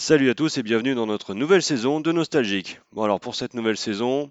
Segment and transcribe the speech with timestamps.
[0.00, 2.80] Salut à tous et bienvenue dans notre nouvelle saison de Nostalgique.
[2.92, 4.30] Bon alors pour cette nouvelle saison,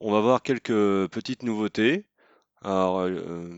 [0.00, 2.06] on va voir quelques petites nouveautés.
[2.60, 3.48] Alors euh,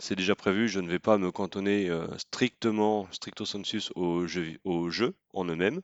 [0.00, 5.14] c'est déjà prévu, je ne vais pas me cantonner euh, strictement, stricto sensus aux jeux
[5.32, 5.80] en eux-mêmes.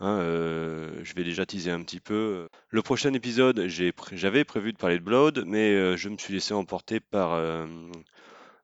[0.00, 2.48] Hein, euh, je vais déjà teaser un petit peu.
[2.70, 7.00] Le prochain épisode, j'avais prévu de parler de Blood, mais je me suis laissé emporter
[7.00, 7.34] par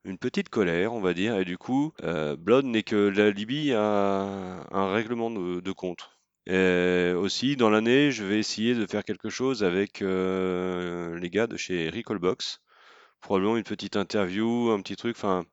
[0.04, 1.92] une petite colère, on va dire, et du coup,
[2.38, 4.81] Blood n'est que la Libye a un
[5.16, 6.10] de, compte.
[6.48, 11.56] Aussi, dans l'année, je vais essayer de faire quelque chose avec euh, les gars de
[11.56, 12.60] chez Recallbox.
[13.20, 15.44] Probablement une petite interview, un petit truc, enfin...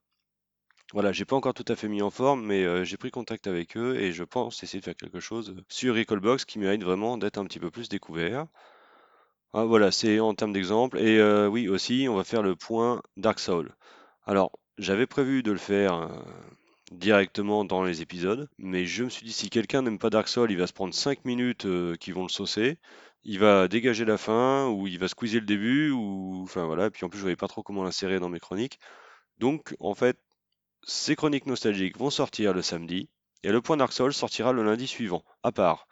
[0.91, 3.45] Voilà, j'ai pas encore tout à fait mis en forme, mais euh, j'ai pris contact
[3.45, 7.20] avec eux et je pense essayer de faire quelque chose sur Recallbox qui mérite vraiment
[7.20, 8.48] d'être un petit peu plus découvert.
[9.53, 10.98] Ah, voilà, c'est en termes d'exemple.
[10.98, 13.76] Et oui, aussi, on va faire le point Dark Soul.
[14.26, 16.07] Alors, j'avais prévu de le faire euh,
[16.91, 20.52] directement dans les épisodes, mais je me suis dit si quelqu'un n'aime pas Dark Souls,
[20.52, 22.77] il va se prendre 5 minutes euh, qui vont le saucer,
[23.23, 27.05] il va dégager la fin, ou il va squeezer le début, ou enfin voilà, puis
[27.05, 28.79] en plus je voyais pas trop comment l'insérer dans mes chroniques.
[29.37, 30.17] Donc en fait,
[30.84, 33.10] ces chroniques nostalgiques vont sortir le samedi,
[33.43, 35.87] et le point Dark Souls sortira le lundi suivant, à part.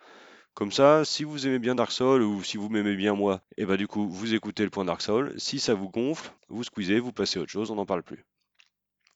[0.54, 3.62] Comme ça, si vous aimez bien Dark Souls ou si vous m'aimez bien moi, et
[3.62, 5.34] eh bah ben, du coup vous écoutez le point Dark Souls.
[5.38, 8.26] Si ça vous gonfle, vous squeezez, vous passez à autre chose, on n'en parle plus.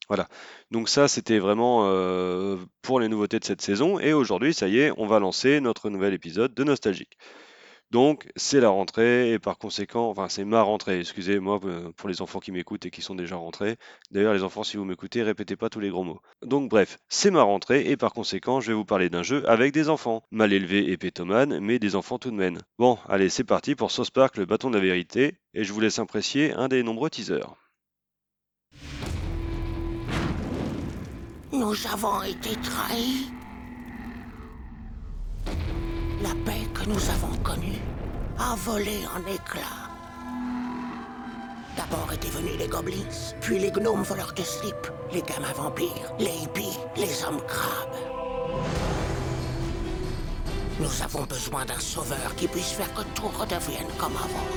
[0.08, 0.28] Voilà.
[0.72, 4.00] Donc ça, c'était vraiment euh, pour les nouveautés de cette saison.
[4.00, 7.18] Et aujourd'hui, ça y est, on va lancer notre nouvel épisode de Nostalgique.
[7.92, 12.22] Donc c'est la rentrée et par conséquent, enfin c'est ma rentrée, excusez-moi euh, pour les
[12.22, 13.76] enfants qui m'écoutent et qui sont déjà rentrés.
[14.12, 16.22] D'ailleurs les enfants si vous m'écoutez, répétez pas tous les gros mots.
[16.42, 19.74] Donc bref, c'est ma rentrée et par conséquent je vais vous parler d'un jeu avec
[19.74, 20.24] des enfants.
[20.32, 22.60] Mal élevé et pétomane, mais des enfants tout de même.
[22.80, 25.82] Bon, allez c'est parti pour Sauce Park, le bâton de la vérité, et je vous
[25.82, 27.61] laisse apprécier un des nombreux teasers.
[31.62, 33.32] Nous avons été trahis.
[36.24, 37.80] La paix que nous avons connue
[38.40, 39.86] a volé en éclats.
[41.78, 46.34] D'abord étaient venus les goblins, puis les gnomes voleurs de slip, les gamins vampires, les
[46.42, 47.96] hippies, les hommes crabes.
[50.80, 54.48] Nous avons besoin d'un sauveur qui puisse faire que tout redevienne comme avant.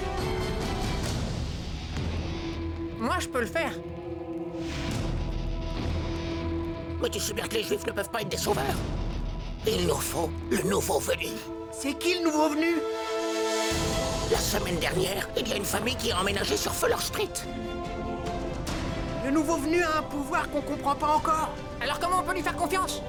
[2.99, 3.75] Moi, je peux le faire.
[7.05, 8.65] Mais tu sais bien que les juifs ne peuvent pas être des sauveurs.
[9.67, 11.29] Il nous faut le nouveau venu.
[11.71, 12.77] C'est qui le nouveau venu?
[14.33, 17.29] La semaine dernière, il y a une famille qui a emménagé sur Fuller Street.
[19.23, 21.51] Le nouveau venu a un pouvoir qu'on comprend pas encore.
[21.83, 23.03] Alors comment on peut lui faire confiance?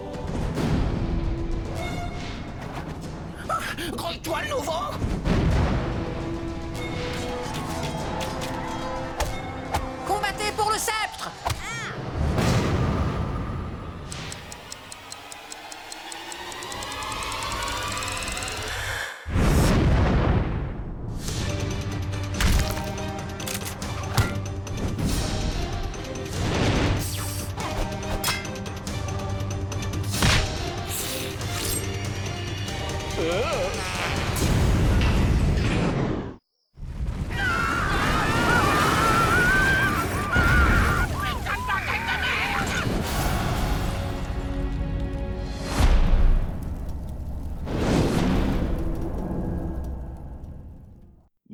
[3.47, 3.59] Ah,
[4.21, 4.71] toi le nouveau
[10.05, 11.31] Combattez pour le sceptre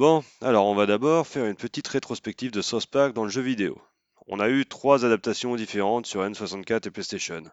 [0.01, 3.43] Bon, alors on va d'abord faire une petite rétrospective de South Park dans le jeu
[3.43, 3.79] vidéo.
[4.25, 7.43] On a eu trois adaptations différentes sur N64 et PlayStation.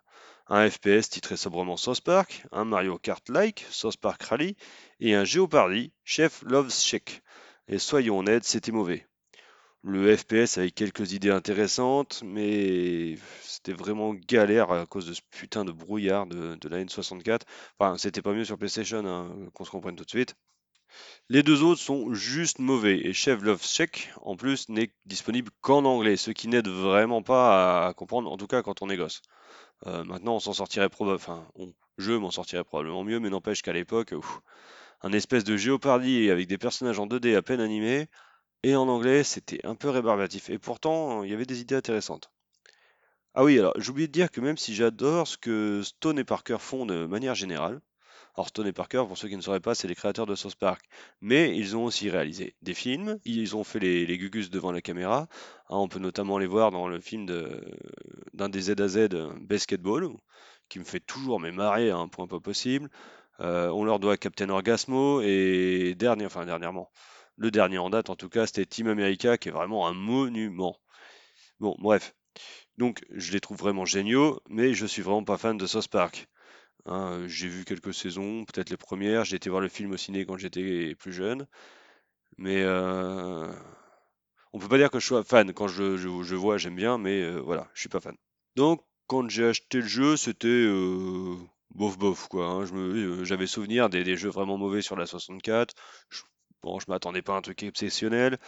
[0.46, 4.56] Un FPS titré sobrement South Park, un Mario Kart-like, South Park Rally,
[4.98, 7.20] et un Jeopardy, Chef Loves Shake.
[7.68, 9.06] Et soyons honnêtes, c'était mauvais.
[9.82, 15.66] Le FPS avec quelques idées intéressantes, mais c'était vraiment galère à cause de ce putain
[15.66, 17.42] de brouillard de, la N64.
[17.78, 20.34] Enfin, c'était pas mieux sur PlayStation, hein, qu'on se comprenne tout de suite.
[21.28, 26.30] Les deux autres sont juste mauvais et Check en plus n'est disponible qu'en anglais, ce
[26.30, 28.98] qui n'aide vraiment pas à comprendre, en tout cas quand on est.
[29.86, 33.72] Euh, maintenant on s'en sortirait probablement, enfin je m'en sortirais probablement mieux, mais n'empêche qu'à
[33.72, 34.14] l'époque,
[35.02, 38.08] un espèce de géopardie avec des personnages en 2D à peine animés
[38.62, 42.30] et en anglais c'était un peu rébarbatif et pourtant il y avait des idées intéressantes.
[43.34, 46.24] Ah oui, alors j'ai oublié de dire que même si j'adore ce que Stone et
[46.24, 47.80] Parker font de manière générale,
[48.38, 50.54] alors Stone et Parker, pour ceux qui ne sauraient pas, c'est les créateurs de South
[50.54, 50.84] Park.
[51.20, 55.22] Mais ils ont aussi réalisé des films, ils ont fait les, Gugus devant la caméra.
[55.70, 57.26] Hein, on peut notamment les voir dans le film
[58.34, 59.08] d'un des Z à Z,
[59.40, 60.10] Basketball,
[60.68, 62.88] qui me fait toujours mais marrer à un point pas possible.
[63.40, 66.92] Euh, on leur doit Captain Orgasmo et dernier, enfin dernièrement,
[67.36, 70.76] le dernier en date en tout cas, c'était Team America qui est vraiment un monument.
[71.58, 72.14] Bon, bref.
[72.76, 76.28] Donc je les trouve vraiment géniaux, mais je suis vraiment pas fan de South Park.
[76.88, 79.24] Hein, j'ai vu quelques saisons, peut-être les premières.
[79.24, 81.46] J'ai été voir le film au ciné quand j'étais plus jeune.
[82.38, 83.52] Mais euh,
[84.52, 85.52] on peut pas dire que je sois fan.
[85.52, 88.16] Quand je, vois, j'aime bien, mais euh, voilà, je suis pas fan.
[88.56, 91.36] Donc, quand j'ai acheté le jeu, c'était euh,
[91.74, 92.46] bof bof quoi.
[92.46, 92.64] hein.
[92.74, 95.74] Euh, j'avais souvenir des, des jeux vraiment mauvais sur la 64.
[96.10, 96.22] Je,
[96.62, 98.38] bon, je m'attendais pas à un truc exceptionnel.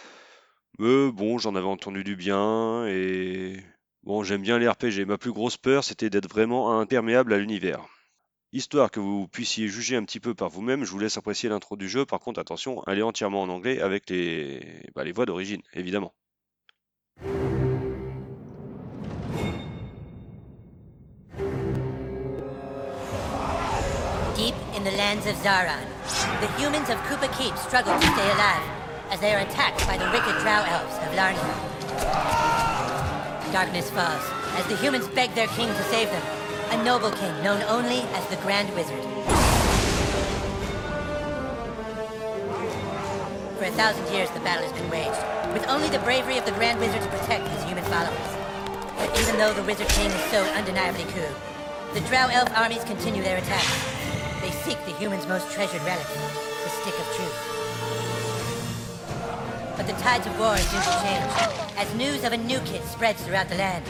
[0.79, 3.57] Mais bon, j'en avais entendu du bien et
[4.03, 5.05] bon, j'aime bien les RPG.
[5.05, 7.81] Ma plus grosse peur, c'était d'être vraiment imperméable à l'univers.
[8.53, 11.77] Histoire que vous puissiez juger un petit peu par vous-même, je vous laisse apprécier l'intro
[11.77, 12.05] du jeu.
[12.05, 16.13] Par contre, attention, elle est entièrement en anglais avec les, bah, les voix d'origine, évidemment.
[24.35, 25.87] Deep in the lands of Zaran,
[26.41, 28.63] the humans of Koopa Keep struggle to stay alive
[29.11, 31.55] as they are attacked by the wicked drow elves of Larnia.
[33.53, 34.25] Darkness falls
[34.57, 36.40] as the humans beg their king to save them,
[36.71, 39.03] a noble king known only as the Grand Wizard.
[43.57, 45.19] For a thousand years, the battle has been waged,
[45.51, 48.31] with only the bravery of the Grand Wizard to protect his human followers.
[48.95, 51.35] But even though the Wizard King is so undeniably cool,
[51.93, 53.67] the Drow Elf armies continue their attack.
[54.39, 57.35] They seek the humans' most treasured relic, the Stick of Truth.
[59.75, 61.35] But the tides of war seem to change,
[61.75, 63.83] as news of a new kid spreads throughout the land.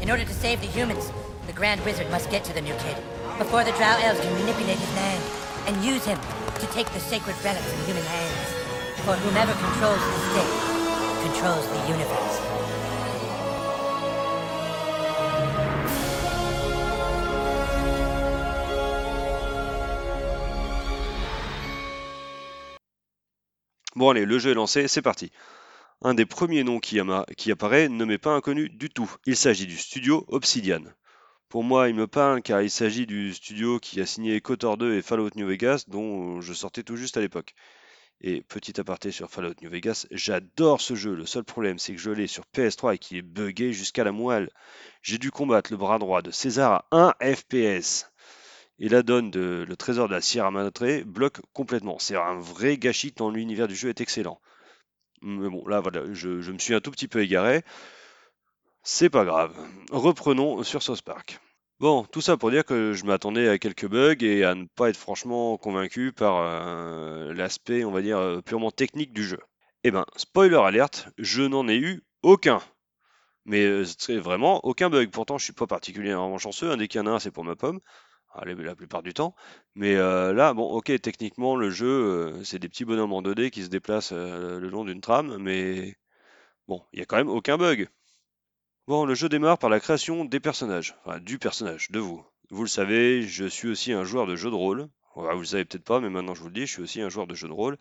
[0.00, 1.10] In order to save the humans,
[1.46, 2.96] the Grand Wizard must get to the new kid,
[3.38, 5.22] before the Drow Elves can manipulate his mind,
[5.66, 6.18] and use him
[6.60, 8.48] to take the sacred relic from human hands.
[9.04, 10.50] For whomever controls the stick,
[11.26, 12.38] controls the universe.
[23.94, 25.30] Bon allez, le jeu est lancé, c'est parti.
[26.02, 26.98] Un des premiers noms qui,
[27.36, 29.10] qui apparaît ne m'est pas inconnu du tout.
[29.26, 30.82] Il s'agit du studio Obsidian.
[31.52, 34.94] Pour moi, il me parle car il s'agit du studio qui a signé KOTOR 2
[34.94, 37.54] et Fallout New Vegas, dont je sortais tout juste à l'époque.
[38.22, 41.14] Et petit aparté sur Fallout New Vegas, j'adore ce jeu.
[41.14, 44.12] Le seul problème, c'est que je l'ai sur PS3 et qu'il est buggé jusqu'à la
[44.12, 44.48] moelle.
[45.02, 48.10] J'ai dû combattre le bras droit de César à 1 FPS.
[48.78, 51.98] Et la donne de Le Trésor de la Sierra Madre bloque complètement.
[51.98, 54.40] C'est un vrai gâchis tant l'univers du jeu est excellent.
[55.20, 57.62] Mais bon, là, voilà, je me suis un tout petit peu égaré.
[58.84, 59.54] C'est pas grave.
[59.90, 61.38] Reprenons sur South Park.
[61.80, 64.88] Bon, tout ça pour dire que je m'attendais à quelques bugs et à ne pas
[64.88, 69.38] être franchement convaincu par euh, l'aspect, on va dire, euh, purement technique du jeu.
[69.84, 72.60] Eh ben, spoiler alerte, je n'en ai eu aucun.
[73.46, 75.10] Mais euh, c'est vraiment aucun bug.
[75.10, 76.70] Pourtant, je suis pas particulièrement chanceux.
[76.72, 76.76] hein.
[76.76, 77.80] Dès qu'il y en a un, c'est pour ma pomme.
[78.34, 79.34] Allez, la plupart du temps.
[79.74, 83.68] Mais là, bon, ok, techniquement, le jeu, c'est des petits bonhommes en 2D qui se
[83.68, 85.96] déplacent le long d'une trame, mais
[86.68, 87.88] bon, il y a quand même aucun bug.
[88.88, 92.24] Bon, le jeu démarre par la création des personnages, du personnage, de vous.
[92.50, 94.88] Vous le savez, je suis aussi un joueur de jeu de rôle.
[95.14, 97.08] Vous le savez peut-être pas, mais maintenant je vous le dis, je suis aussi un
[97.08, 97.78] joueur de jeu de rôle.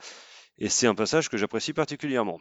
[0.60, 2.40] Et c'est un passage que j'apprécie particulièrement.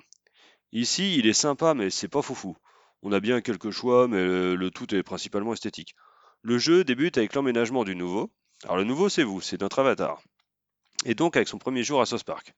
[0.72, 2.56] Ici, il est sympa, mais c'est pas foufou.
[3.02, 5.94] On a bien quelques choix, mais le, le tout est principalement esthétique.
[6.42, 8.30] Le jeu débute avec l'emménagement du nouveau.
[8.64, 10.22] Alors le nouveau, c'est vous, c'est notre avatar.
[11.06, 12.54] Et donc avec son premier jour à South Park.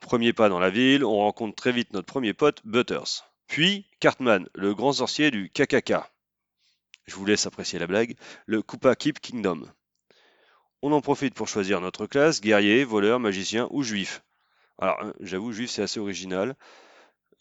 [0.00, 3.29] Premier pas dans la ville, on rencontre très vite notre premier pote, Butters.
[3.50, 5.94] Puis Cartman, le grand sorcier du KKK.
[7.08, 8.14] Je vous laisse apprécier la blague,
[8.46, 9.62] le Koopa Keep Kingdom.
[10.82, 14.22] On en profite pour choisir notre classe, guerrier, voleur, magicien ou juif.
[14.78, 16.54] Alors, hein, j'avoue, juif, c'est assez original.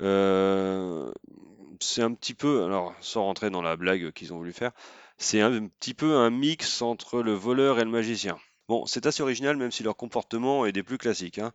[0.02, 1.12] Euh,
[1.80, 4.72] c'est un petit peu, alors sans rentrer dans la blague qu'ils ont voulu faire,
[5.20, 8.40] c'est un petit peu un mix entre le voleur et le magicien.
[8.68, 11.38] Bon, c'est assez original même si leur comportement est des plus classiques.
[11.38, 11.54] hein.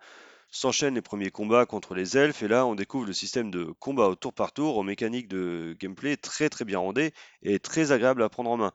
[0.50, 4.08] S'enchaînent les premiers combats contre les elfes et là on découvre le système de combat
[4.08, 8.22] au tour par tour aux mécaniques de gameplay très très bien rodées et très agréable
[8.22, 8.72] à prendre en main.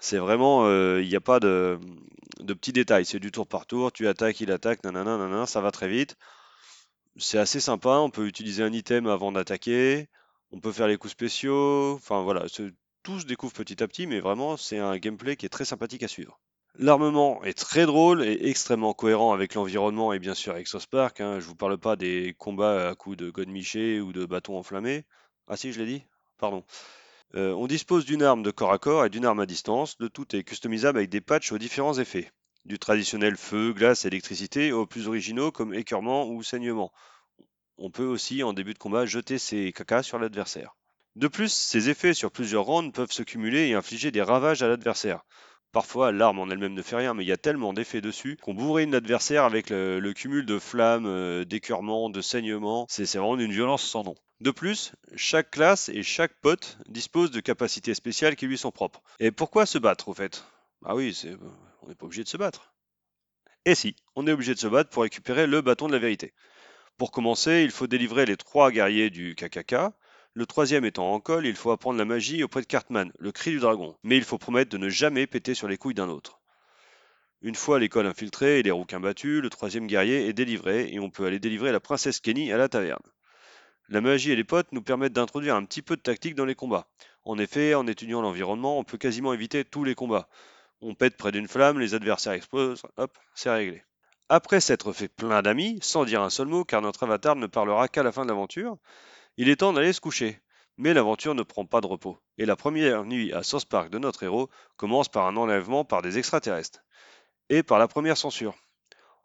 [0.00, 1.78] C'est vraiment, euh, il n'y a pas de,
[2.46, 5.88] petits détails, c'est du tour par tour, tu attaques, il attaque, nanana, ça va très
[5.88, 6.16] vite.
[7.16, 10.08] C'est assez sympa, on peut utiliser un item avant d'attaquer,
[10.52, 12.46] on peut faire les coups spéciaux, enfin voilà,
[13.02, 16.02] tout se découvre petit à petit, mais vraiment c'est un gameplay qui est très sympathique
[16.02, 16.40] à suivre.
[16.78, 21.20] L'armement est très drôle et extrêmement cohérent avec l'environnement et bien sûr avec South Park.
[21.20, 21.38] hein.
[21.38, 25.04] Je vous parle pas des combats à coups de godemiché ou de bâtons enflammés.
[25.46, 26.04] Ah si, je l'ai dit
[26.38, 26.64] Pardon.
[27.34, 29.96] Euh, on dispose d'une arme de corps à corps et d'une arme à distance.
[30.00, 32.32] Le tout est customisable avec des patchs aux différents effets.
[32.64, 36.92] Du traditionnel feu, glace, électricité aux plus originaux comme écœurement ou saignement.
[37.78, 40.76] On peut aussi, en début de combat, jeter ses cacas sur l'adversaire.
[41.16, 44.68] De plus, ces effets sur plusieurs rounds peuvent se cumuler et infliger des ravages à
[44.68, 45.24] l'adversaire.
[45.72, 48.54] Parfois, l'arme en elle-même ne fait rien, mais il y a tellement d'effets dessus qu'on
[48.54, 52.86] bourrine l'adversaire avec le, cumul de flammes, euh, d'écœurements, de saignements.
[52.88, 54.16] C'est vraiment d'une violence sans nom.
[54.40, 59.02] De plus, chaque classe et chaque pote dispose de capacités spéciales qui lui sont propres.
[59.20, 60.44] Et pourquoi se battre au fait?
[60.84, 61.16] Ah oui,
[61.82, 62.72] On n'est pas obligé de se battre.
[63.64, 66.32] Et si, on est obligé de se battre pour récupérer le bâton de la vérité.
[66.96, 69.74] Pour commencer, il faut délivrer les trois guerriers du KKK.
[70.40, 73.50] Le troisième étant en col, il faut apprendre la magie auprès de Cartman, le cri
[73.50, 73.98] du dragon.
[74.02, 76.40] Mais il faut promettre de ne jamais péter sur les couilles d'un autre.
[77.42, 81.10] Une fois l'école infiltrée et les rouquins battus, le troisième guerrier est délivré et on
[81.10, 83.02] peut aller délivrer la princesse Kenny à la taverne.
[83.90, 86.54] La magie et les potes nous permettent d'introduire un petit peu de tactique dans les
[86.54, 86.88] combats.
[87.24, 90.30] En effet, en étudiant l'environnement, on peut quasiment éviter tous les combats.
[90.80, 93.82] On pète près d'une flamme, les adversaires explosent, hop, c'est réglé.
[94.30, 97.88] Après s'être fait plein d'amis, sans dire un seul mot car notre avatar ne parlera
[97.88, 98.78] qu'à la fin de l'aventure,
[99.36, 100.40] il est temps d'aller se coucher.
[100.76, 103.98] Mais l'aventure ne prend pas de repos, et la première nuit à South Park de
[103.98, 106.80] notre héros commence par un enlèvement par des extraterrestres,
[107.50, 108.54] et par la première censure.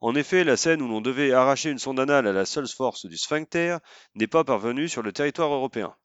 [0.01, 3.05] En effet, la scène où l'on devait arracher une sonde anale à la seule force
[3.05, 3.77] du sphincter
[4.15, 5.95] n'est pas parvenue sur le territoire européen.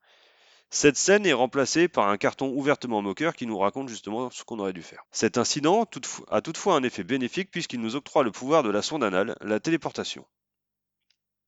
[0.70, 4.60] Cette scène est remplacée par un carton ouvertement moqueur qui nous raconte justement ce qu'on
[4.60, 5.02] aurait dû faire.
[5.10, 5.84] Cet incident
[6.28, 9.58] a toutefois un effet bénéfique puisqu'il nous octroie le pouvoir de la sonde anale, la
[9.58, 10.24] téléportation.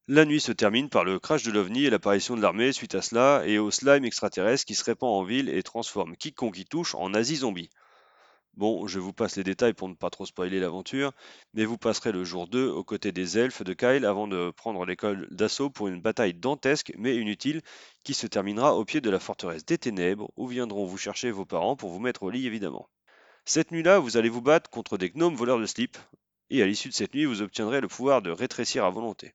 [0.09, 3.03] La nuit se termine par le crash de l'OVNI et l'apparition de l'armée suite à
[3.03, 6.97] cela et au slime extraterrestre qui se répand en ville et transforme quiconque y touche
[6.97, 7.71] en Asie zombie.
[8.55, 11.13] Bon, je vous passe les détails pour ne pas trop spoiler l'aventure,
[11.55, 14.85] mais vous passerez le jour 2 aux côtés des elfes de Kyle avant de prendre
[14.85, 17.63] l'école d'assaut pour une bataille dantesque mais inutile
[18.03, 21.47] qui se terminera au pied de la forteresse des ténèbres où viendront vous chercher vos
[21.47, 22.89] parents pour vous mettre au lit évidemment.
[23.45, 25.97] Cette nuit-là, vous allez vous battre contre des gnomes voleurs de slip,
[26.51, 29.33] et à l'issue de cette nuit, vous obtiendrez le pouvoir de rétrécir à volonté.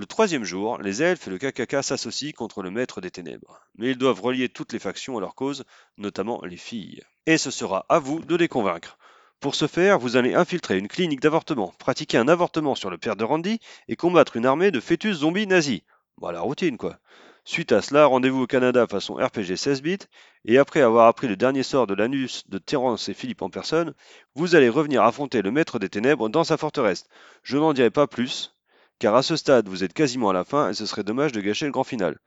[0.00, 3.90] Le troisième jour, les elfes et le KKK s'associent contre le maître des ténèbres, mais
[3.90, 5.64] ils doivent relier toutes les factions à leur cause,
[5.98, 7.02] notamment les filles.
[7.26, 8.96] Et ce sera à vous de les convaincre.
[9.40, 13.14] Pour ce faire, vous allez infiltrer une clinique d'avortement, pratiquer un avortement sur le père
[13.14, 15.82] de Randy et combattre une armée de fœtus zombies nazis.
[16.16, 16.98] Voilà, routine quoi.
[17.44, 19.98] Suite à cela, rendez-vous au Canada façon RPG 16 bits,
[20.46, 23.92] et après avoir appris le dernier sort de l'anus de Terence et Philippe en personne,
[24.34, 27.04] vous allez revenir affronter le maître des ténèbres dans sa forteresse.
[27.42, 28.54] Je n'en dirai pas plus,
[29.00, 31.40] car à ce stade vous êtes quasiment à la fin et ce serait dommage de
[31.40, 32.18] gâcher le grand final.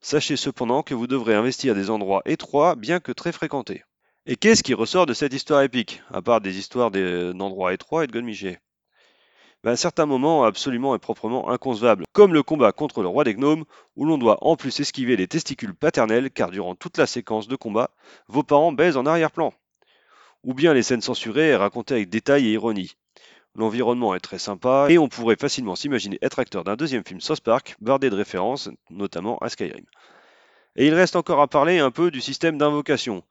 [0.00, 3.82] Sachez cependant que vous devrez investir des endroits étroits bien que très fréquentés.
[4.26, 8.06] Et qu'est-ce qui ressort de cette histoire épique, à part des histoires d'endroits étroits et
[8.06, 8.58] de Godmiché
[9.64, 13.64] ben, Certains moments absolument et proprement inconcevables, comme le combat contre le roi des gnomes,
[13.96, 17.56] où l'on doit en plus esquiver les testicules paternels, car durant toute la séquence de
[17.56, 17.90] combat,
[18.28, 19.52] vos parents baisent en arrière-plan.
[20.44, 22.96] Ou bien les scènes censurées et racontées avec détail et ironie.
[23.56, 27.40] L'environnement est très sympa et on pourrait facilement s'imaginer être acteur d'un deuxième film South
[27.40, 29.84] Park, bardé de références, notamment à Skyrim.
[30.76, 33.22] Et il reste encore à parler un peu du système d'invocation.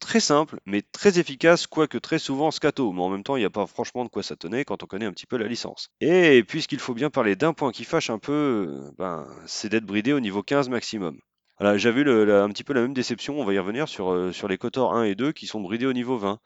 [0.00, 3.46] Très simple, mais très efficace, quoique très souvent scato, mais en même temps il n'y
[3.46, 5.90] a pas franchement de quoi ça tenait quand on connaît un petit peu la licence.
[6.00, 10.12] Et puisqu'il faut bien parler d'un point qui fâche un peu, ben, c'est d'être bridé
[10.12, 11.18] au niveau 15 maximum.
[11.60, 14.94] J'avais un petit peu la même déception, on va y revenir, sur, euh, les Kotor
[14.94, 16.38] 1 et 2 qui sont bridés au niveau 20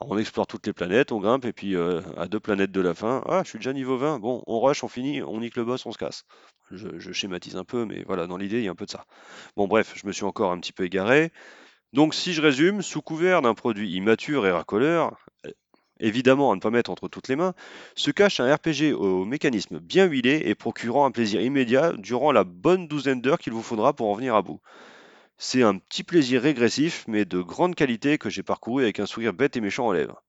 [0.00, 2.94] on explore toutes les planètes, on grimpe, et puis euh, à deux planètes de la
[2.94, 5.64] fin, ah, je suis déjà niveau 20, bon, on rush, on finit, on nique le
[5.64, 6.24] boss, on se casse.
[6.70, 9.04] Je, schématise un peu, mais voilà, dans l'idée, il y a un peu de ça.
[9.56, 11.30] Bon, bref, je me suis encore un petit peu égaré.
[11.92, 15.50] Donc, si je résume, sous couvert d'un produit immature et racoleur, euh,
[16.00, 17.54] évidemment à ne pas mettre entre toutes les mains,
[17.94, 22.44] se cache un RPG au mécanisme bien huilé et procurant un plaisir immédiat durant la
[22.44, 24.60] bonne douzaine d'heures qu'il vous faudra pour en venir à bout.
[25.36, 29.32] C'est un petit plaisir régressif, mais de grande qualité que j'ai parcouru avec un sourire
[29.32, 30.22] bête et méchant aux lèvres.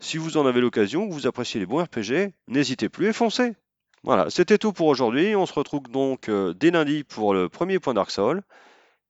[0.00, 3.52] Si vous en avez l'occasion, que vous appréciez les bons RPG, n'hésitez plus et foncez
[4.02, 5.36] Voilà, c'était tout pour aujourd'hui.
[5.36, 8.10] On se retrouve donc euh, dès lundi pour le premier point Dark.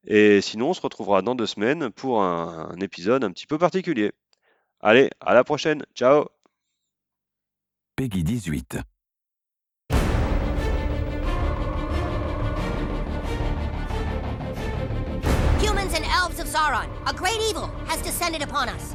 [0.07, 3.59] Et sinon, on se retrouvera dans deux semaines pour un, un épisode un petit peu
[3.59, 4.13] particulier.
[4.81, 5.85] Allez, à la prochaine.
[5.95, 6.27] Ciao
[7.97, 8.92] Peggy 18.
[16.53, 18.95] Sauron, a great evil has descended upon us.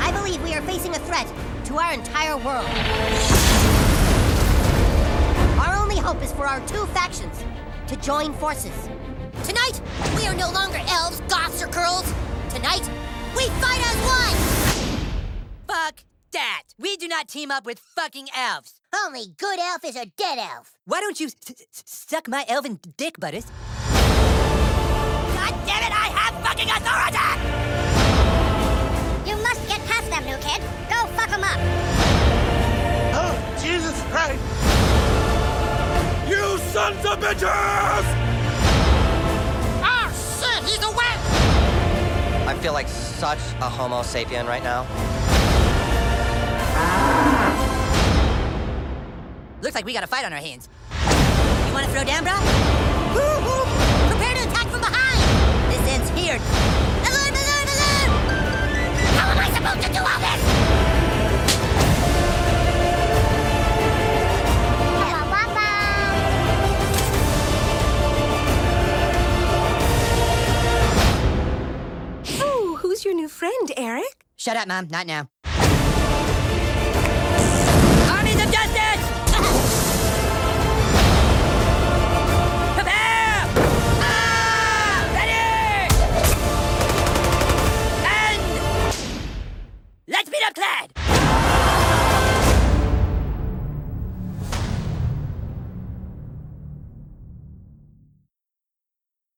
[0.00, 1.26] I believe we are facing a threat
[1.64, 2.68] to our entire world.
[5.58, 7.44] Our only hope is for our two factions
[7.88, 8.88] to join forces.
[9.42, 9.82] Tonight,
[10.14, 12.04] we are no longer elves, goths, or girls.
[12.50, 12.88] Tonight,
[13.36, 14.36] we fight as one!
[15.66, 16.62] Fuck that!
[16.78, 18.74] We do not team up with fucking elves.
[19.04, 20.78] Only good elf is a dead elf.
[20.84, 21.30] Why don't you
[21.72, 23.46] suck my elven dick, Butters?
[25.66, 27.30] Damn it, I have fucking authority!
[29.28, 30.60] You must get past them, new kid.
[30.88, 31.58] Go fuck them up.
[33.14, 34.42] Oh, Jesus Christ!
[36.28, 38.06] You sons of bitches!
[39.84, 40.08] Oh,
[40.40, 41.14] shit, he's away!
[42.46, 44.86] I feel like such a homo sapien right now.
[49.62, 50.68] Looks like we got a fight on our hands.
[51.68, 52.32] You want to throw down, bro?
[56.32, 56.40] Here.
[56.40, 58.08] Alert, alert, alert!
[59.16, 60.40] How am I supposed to do all this?
[64.98, 65.22] Hello,
[72.40, 74.24] Oh, who's your new friend, Eric?
[74.36, 74.88] Shut up, Mom.
[74.88, 75.31] Not now.